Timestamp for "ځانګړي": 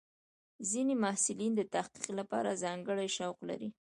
2.63-3.07